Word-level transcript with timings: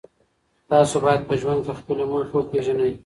تاسو 0.71 0.95
باید 1.05 1.21
په 1.27 1.33
ژوند 1.41 1.59
کې 1.65 1.73
خپلې 1.79 2.03
موخې 2.09 2.33
وپېژنئ. 2.35 2.91